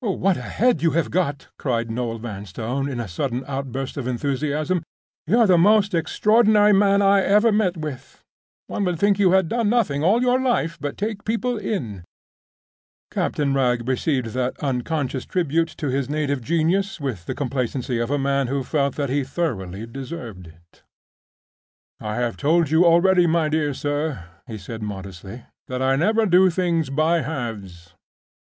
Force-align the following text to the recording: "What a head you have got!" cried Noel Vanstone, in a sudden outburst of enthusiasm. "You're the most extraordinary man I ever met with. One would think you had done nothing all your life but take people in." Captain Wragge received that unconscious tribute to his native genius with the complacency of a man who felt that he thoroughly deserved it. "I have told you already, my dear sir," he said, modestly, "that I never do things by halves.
"What 0.03 0.35
a 0.35 0.41
head 0.41 0.81
you 0.81 0.93
have 0.97 1.11
got!" 1.11 1.49
cried 1.59 1.91
Noel 1.91 2.17
Vanstone, 2.17 2.89
in 2.89 2.99
a 2.99 3.07
sudden 3.07 3.43
outburst 3.47 3.97
of 3.97 4.07
enthusiasm. 4.07 4.81
"You're 5.27 5.45
the 5.45 5.59
most 5.59 5.93
extraordinary 5.93 6.73
man 6.73 7.03
I 7.03 7.21
ever 7.21 7.51
met 7.51 7.77
with. 7.77 8.23
One 8.65 8.83
would 8.85 8.97
think 8.97 9.19
you 9.19 9.33
had 9.33 9.47
done 9.47 9.69
nothing 9.69 10.03
all 10.03 10.23
your 10.23 10.41
life 10.41 10.79
but 10.81 10.97
take 10.97 11.23
people 11.23 11.55
in." 11.55 12.03
Captain 13.11 13.53
Wragge 13.53 13.87
received 13.87 14.29
that 14.33 14.57
unconscious 14.57 15.23
tribute 15.27 15.67
to 15.77 15.89
his 15.91 16.09
native 16.09 16.41
genius 16.41 16.99
with 16.99 17.27
the 17.27 17.35
complacency 17.35 17.99
of 17.99 18.09
a 18.09 18.17
man 18.17 18.47
who 18.47 18.63
felt 18.63 18.95
that 18.95 19.11
he 19.11 19.23
thoroughly 19.23 19.85
deserved 19.85 20.47
it. 20.47 20.81
"I 21.99 22.15
have 22.15 22.37
told 22.37 22.71
you 22.71 22.87
already, 22.87 23.27
my 23.27 23.49
dear 23.49 23.75
sir," 23.75 24.23
he 24.47 24.57
said, 24.57 24.81
modestly, 24.81 25.43
"that 25.67 25.83
I 25.83 25.95
never 25.95 26.25
do 26.25 26.49
things 26.49 26.89
by 26.89 27.21
halves. 27.21 27.93